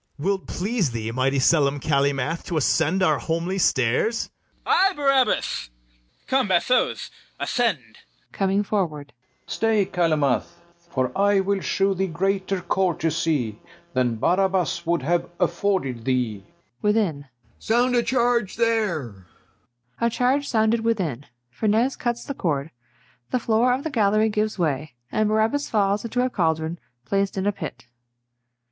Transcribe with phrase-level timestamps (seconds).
[0.17, 4.31] Will't please thee, mighty Selim Calymath, To ascend our homely stairs?
[4.65, 4.65] CALYMATH.
[4.65, 5.69] Ay, Barabas.
[6.25, 7.77] Come, bassoes, ascend.
[7.99, 8.31] FERNEZE.
[8.31, 9.13] [coming forward]
[9.45, 10.59] Stay, Calymath;
[10.89, 13.59] For I will shew thee greater courtesy
[13.93, 16.37] Than Barabas would have afforded thee.
[16.37, 16.81] KNIGHT.
[16.81, 17.25] [within]
[17.59, 19.27] Sound a charge there!
[19.99, 22.71] [A charge sounded within: FERNEZE cuts the cord;
[23.29, 27.45] the floor of the gallery gives way, and BARABAS falls into a caldron placed in
[27.45, 27.85] a pit.